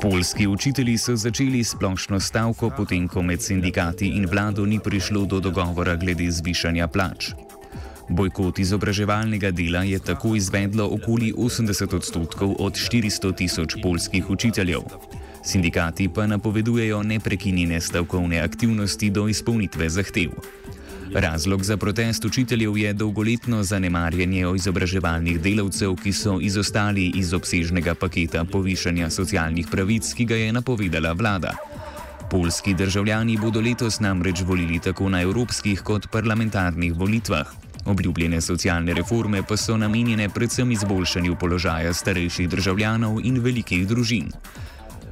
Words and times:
Polski 0.00 0.46
učitelji 0.46 0.98
so 0.98 1.16
začeli 1.16 1.64
splošno 1.64 2.20
stavko, 2.20 2.70
potem 2.76 3.08
ko 3.08 3.22
med 3.22 3.42
sindikati 3.42 4.08
in 4.16 4.26
vlado 4.26 4.64
ni 4.66 4.78
prišlo 4.80 5.26
do 5.26 5.40
dogovora 5.40 5.96
glede 5.96 6.30
zvišanja 6.30 6.88
plač. 6.88 7.32
Bojkot 8.08 8.58
izobraževalnega 8.58 9.50
dela 9.50 9.82
je 9.84 9.98
tako 9.98 10.34
izvedlo 10.34 10.88
okoli 10.88 11.32
80 11.36 11.94
odstotkov 11.96 12.56
od 12.58 12.72
400 12.72 13.36
tisoč 13.36 13.76
polskih 13.82 14.30
učiteljev. 14.30 14.80
Sindikati 15.44 16.08
pa 16.08 16.26
napovedujejo 16.26 17.02
neprekinjene 17.02 17.80
stavkovne 17.80 18.40
aktivnosti 18.40 19.10
do 19.10 19.28
izpolnitve 19.28 19.88
zahtev. 19.90 20.30
Razlog 21.14 21.64
za 21.64 21.76
protest 21.76 22.24
učiteljev 22.24 22.76
je 22.78 22.92
dolgoletno 22.92 23.62
zanemarjanje 23.62 24.44
izobraževalnih 24.56 25.40
delavcev, 25.40 25.96
ki 25.96 26.12
so 26.12 26.38
izostali 26.40 27.12
iz 27.14 27.34
obsežnega 27.34 27.94
paketa 27.94 28.44
povišanja 28.44 29.10
socialnih 29.10 29.66
pravic, 29.70 30.12
ki 30.14 30.24
ga 30.24 30.36
je 30.36 30.52
napovedala 30.52 31.12
vlada. 31.12 31.56
Polski 32.30 32.74
državljani 32.74 33.38
bodo 33.42 33.60
letos 33.60 34.00
namreč 34.00 34.42
volili 34.46 34.78
tako 34.78 35.08
na 35.08 35.22
evropskih 35.22 35.82
kot 35.82 36.06
parlamentarnih 36.12 36.94
volitvah. 36.94 37.46
Obljubljene 37.84 38.40
socialne 38.40 38.94
reforme 38.94 39.42
pa 39.48 39.56
so 39.56 39.76
namenjene 39.76 40.28
predvsem 40.28 40.70
izboljšanju 40.70 41.36
položaja 41.40 41.94
starejših 41.94 42.48
državljanov 42.48 43.18
in 43.24 43.40
velikih 43.42 43.86
družin. 43.88 44.30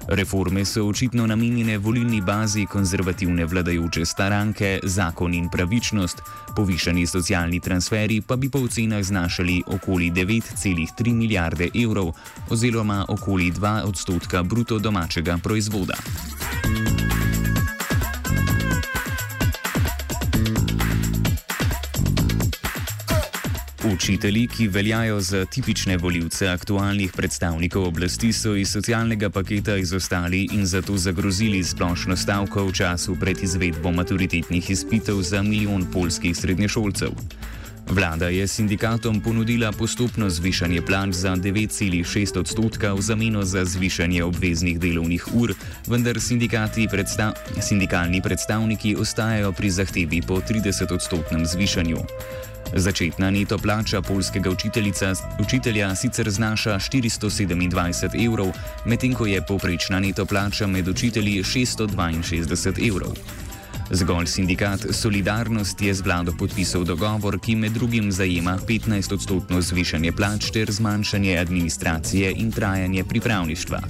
Reforme 0.09 0.65
so 0.65 0.87
očitno 0.87 1.27
namenjene 1.27 1.79
volilni 1.79 2.21
bazi 2.21 2.67
konzervativne 2.67 3.45
vladajoče 3.45 4.05
stranke, 4.07 4.81
zakon 4.83 5.35
in 5.35 5.49
pravičnost, 5.49 6.23
povišani 6.57 7.07
socialni 7.07 7.61
transferi 7.61 8.21
pa 8.21 8.37
bi 8.37 8.49
po 8.51 8.59
ocenah 8.59 9.05
znašali 9.05 9.63
okoli 9.67 10.11
9,3 10.11 11.15
milijarde 11.15 11.69
evrov 11.85 12.13
oziroma 12.51 13.05
okoli 13.09 13.53
2 13.53 13.83
odstotka 13.85 14.43
bruto 14.43 14.79
domačega 14.79 15.39
proizvoda. 15.43 15.95
Učitelji, 23.99 24.47
ki 24.47 24.69
veljajo 24.69 25.21
za 25.21 25.45
tipične 25.45 25.97
voljivce 25.97 26.47
aktualnih 26.49 27.13
predstavnikov 27.13 27.89
oblasti, 27.89 28.31
so 28.33 28.55
iz 28.55 28.71
socialnega 28.71 29.31
paketa 29.31 29.75
izostali 29.77 30.45
in 30.53 30.67
zato 30.67 30.97
zagrozili 30.97 31.65
splošno 31.65 32.17
stavko 32.17 32.65
v 32.65 32.73
času 32.73 33.17
pred 33.21 33.43
izvedbo 33.43 33.91
maturitetnih 33.91 34.71
izpitev 34.71 35.19
za 35.23 35.43
milijon 35.43 35.87
polskih 35.93 36.37
srednješolcev. 36.37 37.11
Vlada 37.91 38.29
je 38.29 38.47
sindikatom 38.47 39.21
ponudila 39.21 39.73
postopno 39.73 40.31
zvišanje 40.31 40.83
plač 40.83 41.15
za 41.15 41.35
9,6 41.37 42.39
odstotka 42.39 42.93
v 42.95 43.03
zameno 43.03 43.43
za 43.45 43.65
zvišanje 43.65 44.25
obveznih 44.25 44.79
delovnih 44.79 45.27
ur, 45.35 45.55
vendar 45.87 46.17
predstav 46.91 47.33
sindikalni 47.61 48.23
predstavniki 48.23 48.97
ostajajo 48.97 49.53
pri 49.53 49.71
zahtevi 49.71 50.23
po 50.23 50.41
30 50.41 50.95
odstotnem 50.95 51.47
zvišanju. 51.47 51.99
Začetna 52.75 53.31
neto 53.31 53.59
plača 53.59 54.03
polskega 54.03 54.51
učitelja 55.41 55.95
sicer 55.95 56.31
znaša 56.31 56.79
427 56.79 58.27
evrov, 58.27 58.53
medtem 58.85 59.15
ko 59.15 59.27
je 59.27 59.41
povprečna 59.47 60.01
neto 60.01 60.27
plača 60.27 60.67
med 60.67 60.89
učitelji 60.89 61.43
662 61.43 62.89
evrov. 62.89 63.17
Zgolj 63.91 64.27
sindikat 64.27 64.81
Solidarnost 64.91 65.83
je 65.83 65.95
z 65.95 66.01
vlado 66.05 66.33
podpisal 66.39 66.85
dogovor, 66.85 67.39
ki 67.41 67.57
med 67.57 67.73
drugim 67.73 68.13
zajema 68.13 68.59
15-odstotno 68.69 69.61
zvišanje 69.61 70.13
plač 70.13 70.51
ter 70.53 70.73
zmanjšanje 70.73 71.39
administracije 71.39 72.33
in 72.37 72.53
trajanje 72.53 73.05
pripravništva. 73.05 73.81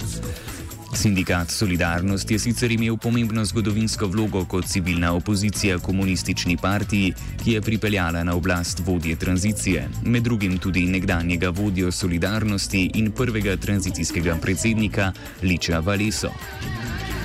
Sindikat 0.93 1.51
Solidarnost 1.51 2.31
je 2.31 2.39
sicer 2.39 2.71
imel 2.71 2.97
pomembno 2.97 3.45
zgodovinsko 3.45 4.07
vlogo 4.07 4.45
kot 4.45 4.65
civilna 4.67 5.13
opozicija 5.13 5.79
komunistični 5.79 6.57
partiji, 6.57 7.13
ki 7.43 7.51
je 7.51 7.61
pripeljala 7.61 8.23
na 8.23 8.35
oblast 8.35 8.81
vodje 8.85 9.15
tranzicije, 9.15 9.89
med 10.05 10.23
drugim 10.23 10.57
tudi 10.57 10.85
nekdanjega 10.85 11.49
vodjo 11.49 11.91
Solidarnosti 11.91 12.91
in 12.93 13.11
prvega 13.11 13.57
tranzicijskega 13.57 14.37
predsednika 14.41 15.11
Liča 15.43 15.79
Valeso. 15.79 16.29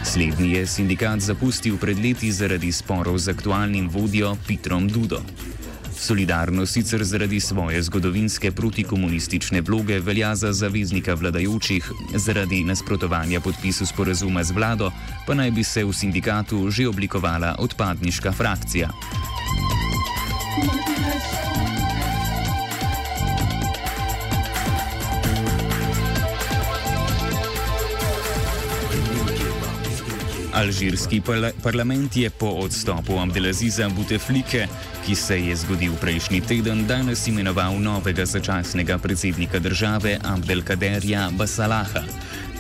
Slednji 0.05 0.51
je 0.53 0.67
sindikat 0.67 1.21
zapustil 1.21 1.79
pred 1.81 1.99
leti 1.99 2.33
zaradi 2.33 2.73
sporov 2.73 3.19
z 3.19 3.29
aktualnim 3.29 3.89
vodjo 3.89 4.37
Petrom 4.47 4.89
Dudo. 4.89 5.23
Solidarnost 5.97 6.73
sicer 6.73 7.05
zaradi 7.05 7.41
svoje 7.41 7.83
zgodovinske 7.83 8.53
protikomunistične 8.53 9.61
vloge 9.61 9.99
velja 10.01 10.35
za 10.37 10.53
zaveznika 10.53 11.15
vladajočih, 11.15 11.93
zaradi 12.15 12.65
nasprotovanja 12.65 13.41
podpisu 13.41 13.87
sporazuma 13.87 14.45
z 14.45 14.51
vlado 14.51 14.91
pa 15.27 15.35
naj 15.35 15.51
bi 15.51 15.65
se 15.65 15.85
v 15.85 15.93
sindikatu 15.93 16.71
že 16.71 16.89
oblikovala 16.89 17.55
odpadniška 17.59 18.33
frakcija. 18.33 18.91
Alžirski 30.55 31.23
parlament 31.63 32.17
je 32.17 32.31
po 32.31 32.47
odstopu 32.47 33.19
Abdelaziza 33.19 33.89
Buteflike 33.89 34.69
ki 35.07 35.15
se 35.15 35.37
je 35.37 35.57
zgodil 35.57 35.93
prejšnji 36.01 36.41
teden, 36.41 36.87
danes 36.89 37.27
imenoval 37.29 37.77
novega 37.77 38.25
začasnega 38.25 38.99
predsednika 38.99 39.59
države 39.59 40.17
Abdelkaderja 40.25 41.29
Basalaha, 41.37 42.01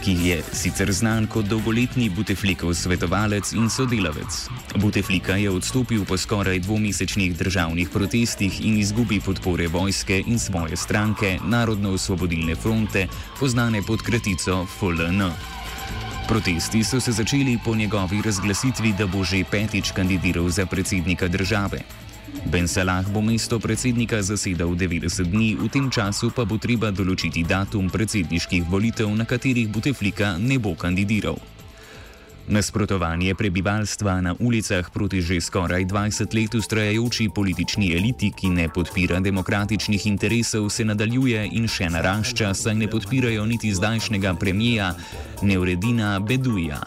ki 0.04 0.12
je 0.28 0.42
sicer 0.52 0.92
znan 0.92 1.24
kot 1.26 1.48
dolgoletni 1.48 2.10
Buteflikov 2.12 2.74
svetovalec 2.76 3.52
in 3.56 3.70
sodelavec. 3.72 4.28
Buteflika 4.76 5.36
je 5.40 5.50
odstopil 5.50 6.04
po 6.04 6.20
skoraj 6.20 6.60
dvomesečnih 6.68 7.32
državnih 7.36 7.88
protestih 7.88 8.60
in 8.60 8.76
izgubi 8.76 9.20
podpore 9.24 9.68
vojske 9.68 10.20
in 10.26 10.38
svoje 10.38 10.76
stranke 10.76 11.38
Narodno-osvobodilne 11.44 12.56
fronte, 12.56 13.08
poznane 13.40 13.80
pod 13.82 14.02
kratico 14.02 14.66
FLN. 14.78 15.32
Protesti 16.28 16.84
so 16.84 17.00
se 17.00 17.12
začeli 17.12 17.58
po 17.64 17.74
njegovi 17.74 18.22
razglasitvi, 18.24 18.92
da 18.98 19.06
bo 19.06 19.24
že 19.24 19.44
petič 19.50 19.92
kandidiral 19.92 20.48
za 20.48 20.66
predsednika 20.66 21.28
države. 21.28 22.04
Ben 22.44 22.68
Salah 22.68 23.04
bo 23.08 23.20
mesto 23.20 23.58
predsednika 23.58 24.22
zasedal 24.22 24.76
90 24.76 25.30
dni, 25.30 25.56
v 25.56 25.68
tem 25.68 25.90
času 25.90 26.30
pa 26.30 26.44
bo 26.44 26.60
treba 26.60 26.90
določiti 26.90 27.44
datum 27.44 27.90
predsedniških 27.90 28.68
volitev, 28.68 29.08
na 29.12 29.26
katerih 29.28 29.68
Buteflika 29.68 30.36
ne 30.38 30.58
bo 30.58 30.76
kandidiral. 30.78 31.36
Nasprotovanje 32.44 33.32
prebivalstva 33.34 34.20
na 34.20 34.32
ulicah 34.36 34.84
proti 34.92 35.24
že 35.24 35.40
skoraj 35.40 35.88
20 35.88 36.28
let 36.36 36.52
ustrajajoči 36.52 37.32
politični 37.32 37.96
eliti, 37.96 38.32
ki 38.36 38.52
ne 38.52 38.68
podpira 38.68 39.20
demokratičnih 39.20 40.06
interesov, 40.06 40.68
se 40.68 40.84
nadaljuje 40.84 41.48
in 41.56 41.64
še 41.64 41.88
narašča, 41.88 42.52
saj 42.52 42.76
ne 42.76 42.88
podpirajo 42.92 43.48
niti 43.48 43.72
zdajšnjega 43.72 44.36
premijeja 44.36 44.92
Neuredina 45.40 46.20
Beduja 46.20 46.84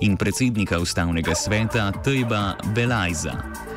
in 0.00 0.16
predsednika 0.16 0.78
ustavnega 0.78 1.34
sveta 1.34 1.88
Tejba 2.04 2.54
Belajza. 2.76 3.67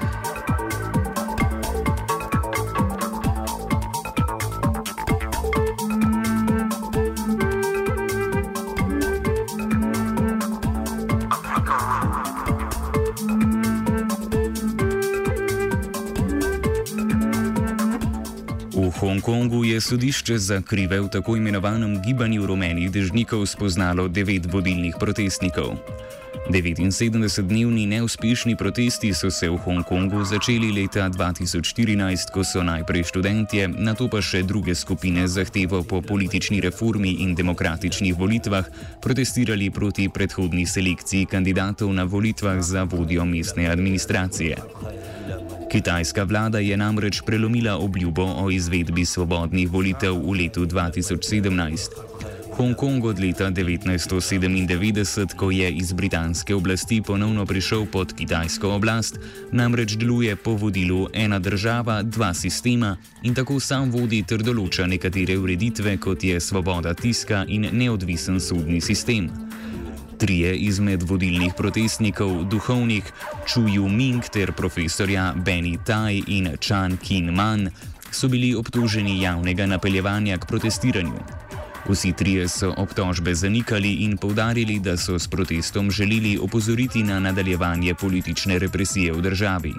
Hongkongu 18.76 19.66
je 19.66 19.82
sodišče 19.82 20.38
za 20.38 20.62
krive 20.62 21.00
v 21.02 21.10
tako 21.10 21.36
imenovanem 21.36 22.02
gibanju 22.02 22.46
rumenih 22.46 22.92
dežnikov 22.92 23.46
spoznalo 23.46 24.08
devet 24.08 24.48
vodilnih 24.54 24.96
protestnikov. 25.00 25.76
79-dnevni 26.52 27.88
neuspešni 27.88 28.56
protesti 28.56 29.14
so 29.14 29.32
se 29.32 29.50
v 29.50 29.58
Hongkongu 29.58 30.24
začeli 30.26 30.72
leta 30.72 31.10
2014, 31.10 32.32
ko 32.34 32.44
so 32.44 32.64
najprej 32.64 33.04
študentje, 33.08 33.68
na 33.68 33.96
to 33.96 34.12
pa 34.12 34.20
še 34.20 34.44
druge 34.44 34.76
skupine 34.76 35.24
zahtevo 35.28 35.84
po 35.88 36.02
politični 36.04 36.60
reformi 36.60 37.24
in 37.24 37.36
demokratičnih 37.36 38.16
volitvah 38.18 38.68
protestirali 39.00 39.72
proti 39.72 40.10
predhodni 40.10 40.68
selekciji 40.68 41.26
kandidatov 41.26 41.94
na 41.96 42.04
volitvah 42.04 42.60
za 42.60 42.84
vodjo 42.84 43.26
mestne 43.26 43.72
administracije. 43.72 44.58
Kitajska 45.72 46.24
vlada 46.28 46.60
je 46.60 46.78
namreč 46.78 47.22
prelomila 47.26 47.78
obljubo 47.80 48.28
o 48.44 48.52
izvedbi 48.52 49.06
svobodnih 49.06 49.72
volitev 49.72 50.20
v 50.20 50.44
letu 50.44 50.68
2017. 50.68 52.41
Hongkong 52.52 53.06
od 53.06 53.20
leta 53.20 53.48
1997, 53.52 55.36
ko 55.36 55.52
je 55.52 55.72
iz 55.72 55.94
britanske 55.94 56.56
oblasti 56.56 57.02
ponovno 57.02 57.46
prišel 57.46 57.86
pod 57.86 58.14
kitajsko 58.14 58.70
oblast, 58.76 59.20
namreč 59.52 59.96
deluje 59.96 60.36
po 60.36 60.52
vodilu 60.52 61.08
ena 61.14 61.40
država, 61.40 62.02
dva 62.04 62.34
sistema 62.34 62.98
in 63.24 63.36
tako 63.36 63.60
sam 63.60 63.92
vodi 63.92 64.24
ter 64.28 64.44
določa 64.44 64.84
nekatere 64.88 65.38
ureditve, 65.40 65.96
kot 65.98 66.24
je 66.24 66.40
svoboda 66.40 66.94
tiska 66.94 67.46
in 67.48 67.70
neodvisen 67.72 68.40
sodni 68.40 68.82
sistem. 68.82 69.30
Trije 70.20 70.52
izmed 70.56 71.04
vodilnih 71.08 71.54
protestnikov, 71.58 72.44
duhovnik 72.52 73.14
Chu 73.48 73.64
Yu 73.64 73.88
Ming 73.90 74.28
ter 74.28 74.52
profesorja 74.52 75.32
Benny 75.46 75.78
Tai 75.86 76.24
in 76.28 76.52
Chan 76.60 76.98
Kin 76.98 77.32
Man, 77.34 77.70
so 78.12 78.28
bili 78.28 78.52
obtoženi 78.56 79.22
javnega 79.22 79.66
napeljevanja 79.66 80.38
k 80.38 80.46
protestiranju. 80.46 81.51
Vsi 81.90 82.14
trije 82.14 82.48
so 82.48 82.74
obtožbe 82.78 83.36
zanikali 83.36 83.94
in 83.94 84.18
povdarili, 84.18 84.80
da 84.80 84.98
so 84.98 85.20
s 85.20 85.28
protestom 85.28 85.92
želeli 85.92 86.38
opozoriti 86.42 87.04
na 87.04 87.20
nadaljevanje 87.20 87.96
politične 87.96 88.60
represije 88.60 89.14
v 89.14 89.22
državi. 89.22 89.74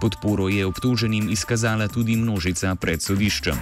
Podporo 0.00 0.48
je 0.48 0.66
obtoženim 0.66 1.30
izkazala 1.30 1.88
tudi 1.88 2.16
množica 2.16 2.74
pred 2.74 3.02
sodiščem. 3.02 3.56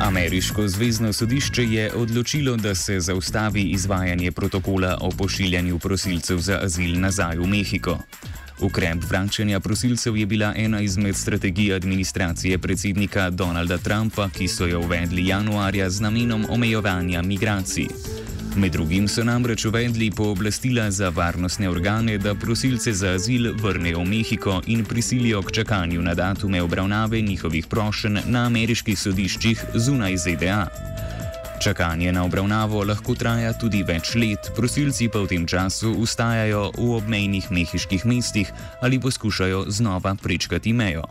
Ameriško 0.00 0.68
zvezdno 0.68 1.12
sodišče 1.12 1.64
je 1.64 1.92
odločilo, 1.94 2.56
da 2.56 2.74
se 2.74 3.00
zaustavi 3.00 3.62
izvajanje 3.62 4.32
protokola 4.32 4.98
o 5.00 5.10
pošiljanju 5.10 5.78
prosilcev 5.78 6.38
za 6.38 6.60
azil 6.62 7.00
nazaj 7.00 7.36
v 7.36 7.46
Mehiko. 7.46 7.98
Ukrep 8.60 9.04
vračanja 9.10 9.60
prosilcev 9.60 10.16
je 10.16 10.26
bila 10.26 10.52
ena 10.56 10.80
izmed 10.80 11.16
strategij 11.16 11.74
administracije 11.74 12.58
predsednika 12.58 13.30
Donalda 13.30 13.78
Trumpa, 13.78 14.28
ki 14.28 14.48
so 14.48 14.66
jo 14.66 14.80
uvedli 14.80 15.26
januarja 15.26 15.90
z 15.90 16.00
namenom 16.00 16.46
omejevanja 16.50 17.22
migracij. 17.22 17.86
Med 18.56 18.72
drugim 18.72 19.08
so 19.08 19.24
namreč 19.24 19.64
uvedli 19.64 20.10
pooblastila 20.10 20.90
za 20.90 21.08
varnostne 21.08 21.70
organe, 21.70 22.18
da 22.18 22.34
prosilce 22.34 22.92
za 22.92 23.08
azil 23.14 23.52
vrnejo 23.54 24.00
v 24.00 24.04
Mehiko 24.04 24.62
in 24.66 24.84
prisilijo 24.84 25.42
k 25.42 25.52
čakanju 25.52 26.02
na 26.02 26.14
datume 26.14 26.62
obravnave 26.62 27.20
njihovih 27.20 27.66
prošenj 27.66 28.18
na 28.26 28.46
ameriških 28.46 28.98
sodiščih 28.98 29.64
zunaj 29.74 30.16
ZDA. 30.16 30.97
Čakanje 31.68 32.12
na 32.12 32.24
obravnavo 32.24 32.80
lahko 32.80 33.12
traja 33.12 33.50
tudi 33.52 33.82
več 33.84 34.14
let, 34.16 34.46
prosilci 34.56 35.10
pa 35.12 35.20
v 35.20 35.28
tem 35.28 35.42
času 35.44 35.90
ustajajo 36.00 36.62
v 36.80 36.86
obmejnih 36.96 37.50
mehiških 37.52 38.06
mestih 38.08 38.48
ali 38.80 38.96
poskušajo 38.96 39.66
znova 39.68 40.14
prečkati 40.16 40.72
mejo. 40.72 41.04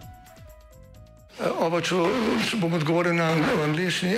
Oba, 1.61 1.77
če 1.77 2.57
bom 2.57 2.73
odgovoril 2.73 3.13
na 3.13 3.29
angliški. 3.69 4.17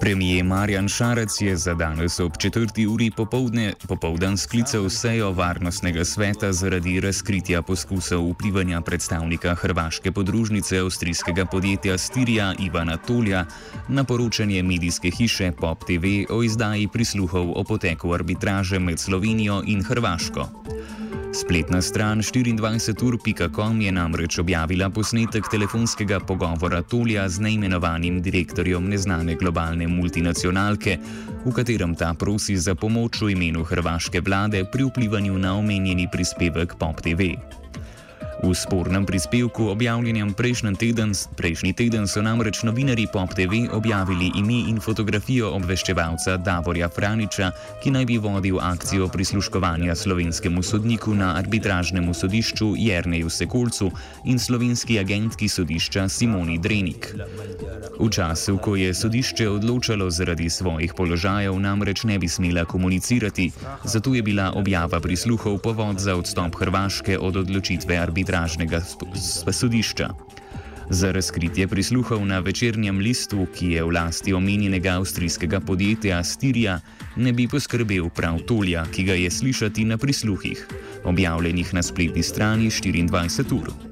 Premijer 0.00 0.44
Marjan 0.44 0.88
Šarec 0.88 1.40
je 1.40 1.56
za 1.56 1.74
danes 1.74 2.20
ob 2.20 2.32
četrti 2.38 2.86
uri 2.86 3.10
popovdne 3.16 3.72
popovdan 3.88 4.36
sklical 4.36 4.88
sejo 4.90 5.32
Varnostnega 5.32 6.04
sveta 6.04 6.52
zaradi 6.52 7.00
razkritja 7.00 7.62
poskusov 7.62 8.30
vplivanja 8.30 8.80
predstavnika 8.80 9.54
hrvaške 9.54 10.12
podružnice 10.12 10.78
avstrijskega 10.78 11.46
podjetja 11.46 11.98
Stirija 11.98 12.54
Ivana 12.58 12.96
Tolja 12.96 13.44
na 13.88 14.04
poročanje 14.04 14.62
medijske 14.62 15.10
hiše 15.10 15.52
Pop 15.60 15.84
TV 15.84 16.32
o 16.32 16.42
izdaji 16.42 16.88
prisluhov 16.88 17.52
o 17.56 17.64
poteku 17.64 18.12
arbitraže 18.12 18.78
med 18.78 18.98
Slovenijo 18.98 19.62
in 19.66 19.84
Hrvaško. 19.84 20.48
Spletna 21.30 21.82
stran 21.82 22.18
24ur.com 22.18 23.80
je 23.80 23.92
namreč 23.92 24.38
objavila 24.38 24.90
posnetek 24.90 25.46
telefonskega 25.50 26.20
pogovora 26.20 26.82
Tolja 26.82 27.28
z 27.28 27.40
neimenovanim 27.40 28.18
direktorjem 28.22 28.88
neznane 28.88 29.36
globalne 29.38 29.86
multinacionalke, 29.86 30.98
v 31.46 31.52
katerem 31.54 31.94
ta 31.94 32.14
prosi 32.14 32.56
za 32.56 32.74
pomoč 32.74 33.22
v 33.22 33.30
imenu 33.38 33.62
hrvaške 33.62 34.20
vlade 34.20 34.64
pri 34.72 34.90
vplivanju 34.90 35.38
na 35.38 35.54
omenjeni 35.54 36.08
prispevek 36.10 36.74
Pop 36.74 36.98
TV. 36.98 37.38
V 38.40 38.56
spornem 38.56 39.04
prispevku, 39.04 39.68
objavljenem 39.68 40.32
prejšnji 40.32 40.72
teden, 40.80 41.12
prejšnji 41.36 41.76
teden, 41.76 42.08
so 42.08 42.22
namreč 42.24 42.62
novinari 42.64 43.04
Pop 43.12 43.36
TV 43.36 43.68
objavili 43.68 44.32
ime 44.32 44.64
in 44.64 44.80
fotografijo 44.80 45.50
obveščevalca 45.52 46.38
Davorja 46.40 46.88
Franiča, 46.88 47.50
ki 47.84 47.92
naj 47.92 48.06
bi 48.08 48.16
vodil 48.16 48.56
akcijo 48.56 49.08
prisluškovanja 49.12 49.94
slovenskemu 49.94 50.62
sodniku 50.62 51.12
na 51.14 51.34
arbitražnem 51.36 52.08
sodišču 52.14 52.72
Jrneju 52.80 53.28
Sekolcu 53.28 53.90
in 54.24 54.40
slovenski 54.40 54.96
agentki 54.98 55.48
sodišča 55.48 56.08
Simoni 56.08 56.56
Drenik. 56.58 57.12
V 58.00 58.08
času, 58.08 58.56
ko 58.56 58.76
je 58.76 58.94
sodišče 58.94 59.48
odločalo 59.48 60.08
zaradi 60.10 60.48
svojih 60.48 60.96
položajev, 60.96 61.52
namreč 61.60 62.04
ne 62.08 62.16
bi 62.18 62.28
smela 62.28 62.64
komunicirati, 62.64 63.50
zato 63.84 64.14
je 64.14 64.22
bila 64.22 64.52
objava 64.56 65.00
prisluhov 65.00 65.60
povod 65.60 66.00
za 66.00 66.16
odstop 66.16 66.56
Hrvaške 66.56 67.18
od 67.18 67.36
odločitve 67.36 68.00
arbitraže 68.00 68.29
arbitražnega 68.30 68.80
sodišča. 69.52 70.08
Za 70.90 71.12
razkritje 71.12 71.68
prisluhov 71.68 72.26
na 72.26 72.38
večernjem 72.38 72.98
listu, 72.98 73.46
ki 73.54 73.72
je 73.72 73.84
v 73.84 73.90
lasti 73.94 74.34
omenjenega 74.34 74.98
avstrijskega 74.98 75.60
podjetja 75.60 76.24
Stirija, 76.24 76.80
ne 77.16 77.32
bi 77.32 77.48
poskrbel 77.48 78.10
prav 78.10 78.38
Tolja, 78.46 78.84
ki 78.92 79.04
ga 79.04 79.14
je 79.14 79.30
slišati 79.30 79.84
na 79.84 79.98
prisluhih, 79.98 80.66
objavljenih 81.04 81.74
na 81.74 81.82
spletni 81.82 82.22
strani 82.22 82.70
24 82.70 83.54
ur. 83.54 83.89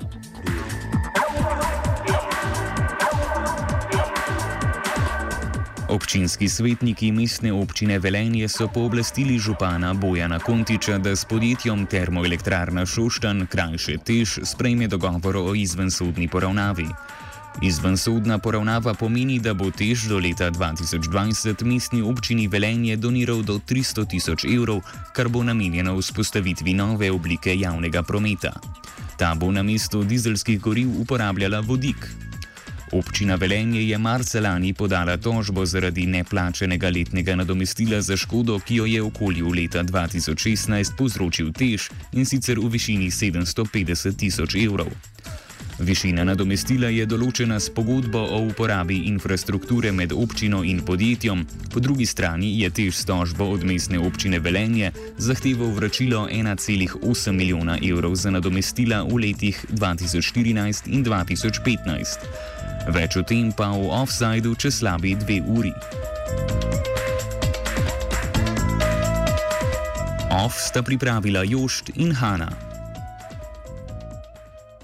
Občinski 5.88 6.48
svetniki 6.48 7.08
mestne 7.12 7.48
občine 7.48 7.96
Velenje 7.98 8.48
so 8.48 8.68
pooblastili 8.68 9.38
župana 9.40 9.94
Bojana 9.94 10.38
Kontiča, 10.38 10.98
da 10.98 11.16
s 11.16 11.24
podjetjem 11.24 11.86
Termoelektrarna 11.86 12.86
Šoštan, 12.86 13.46
krajše 13.46 13.96
Tež, 14.04 14.38
sprejme 14.44 14.88
dogovor 14.88 15.36
o 15.36 15.54
izvensodni 15.54 16.28
poravnavi. 16.28 16.86
Izvensodna 17.62 18.38
poravnava 18.38 18.94
pomeni, 18.94 19.40
da 19.40 19.54
bo 19.54 19.70
Tež 19.70 20.04
do 20.12 20.20
leta 20.20 20.50
2020 20.50 21.64
mestni 21.64 22.02
občini 22.02 22.48
Velenje 22.48 22.96
doniral 22.96 23.40
do 23.42 23.56
300 23.58 24.04
tisoč 24.08 24.44
evrov, 24.44 24.84
kar 25.16 25.32
bo 25.32 25.40
namenjeno 25.42 25.96
vzpostavitvi 25.96 26.76
nove 26.76 27.10
oblike 27.10 27.56
javnega 27.56 28.02
prometa. 28.02 28.52
Ta 29.16 29.34
bo 29.34 29.48
na 29.52 29.62
mesto 29.62 30.04
dizelskih 30.04 30.60
goriv 30.60 31.00
uporabljala 31.00 31.60
vodik. 31.60 32.27
Občina 32.92 33.34
Velenje 33.36 33.82
je 33.82 33.98
marca 33.98 34.40
lani 34.40 34.72
podala 34.72 35.16
tožbo 35.16 35.66
zaradi 35.66 36.06
neplačenega 36.06 36.88
letnega 36.88 37.36
nadomestila 37.36 38.00
za 38.00 38.16
škodo, 38.16 38.58
ki 38.58 38.74
jo 38.74 38.86
je 38.86 39.02
okolju 39.02 39.52
leta 39.52 39.84
2016 39.84 40.96
povzročil 40.96 41.52
tež 41.52 41.90
in 42.12 42.24
sicer 42.24 42.58
v 42.58 42.68
višini 42.72 43.10
750 43.10 44.16
tisoč 44.16 44.54
evrov. 44.54 44.88
Višina 45.78 46.24
nadomestila 46.26 46.88
je 46.90 47.04
določena 47.06 47.60
s 47.60 47.70
pogodbo 47.70 48.18
o 48.18 48.40
uporabi 48.48 48.96
infrastrukture 49.06 49.92
med 49.92 50.12
občino 50.12 50.64
in 50.64 50.80
podjetjem, 50.82 51.44
po 51.70 51.80
drugi 51.80 52.06
strani 52.06 52.56
je 52.58 52.70
tež 52.70 52.96
s 52.96 53.04
tožbo 53.06 53.46
od 53.52 53.62
mestne 53.68 54.00
občine 54.02 54.40
Velenje 54.40 54.90
zahteval 55.18 55.70
vračilo 55.76 56.26
1,8 56.26 57.32
milijona 57.32 57.78
evrov 57.78 58.16
za 58.16 58.34
nadomestila 58.34 59.04
v 59.04 59.28
letih 59.28 59.60
2014 59.70 60.88
in 60.90 61.04
2015. 61.04 62.57
Več 62.88 63.18
o 63.20 63.22
tem 63.22 63.52
pa 63.52 63.68
v 63.76 63.90
offsajdu 63.92 64.56
čez 64.56 64.80
slabi 64.80 65.12
dve 65.20 65.42
uri. 65.44 65.74
Off 70.38 70.56
sta 70.56 70.80
pripravila 70.80 71.44
Jošt 71.44 71.92
in 72.00 72.16
Hanna. 72.16 72.67